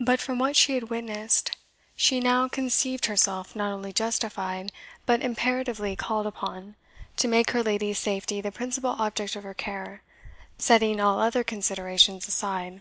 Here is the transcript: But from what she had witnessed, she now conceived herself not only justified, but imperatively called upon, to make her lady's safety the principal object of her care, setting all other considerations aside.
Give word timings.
But 0.00 0.18
from 0.20 0.40
what 0.40 0.56
she 0.56 0.74
had 0.74 0.90
witnessed, 0.90 1.56
she 1.94 2.18
now 2.18 2.48
conceived 2.48 3.06
herself 3.06 3.54
not 3.54 3.72
only 3.72 3.92
justified, 3.92 4.72
but 5.06 5.22
imperatively 5.22 5.94
called 5.94 6.26
upon, 6.26 6.74
to 7.18 7.28
make 7.28 7.52
her 7.52 7.62
lady's 7.62 8.00
safety 8.00 8.40
the 8.40 8.50
principal 8.50 8.96
object 8.98 9.36
of 9.36 9.44
her 9.44 9.54
care, 9.54 10.02
setting 10.58 11.00
all 11.00 11.20
other 11.20 11.44
considerations 11.44 12.26
aside. 12.26 12.80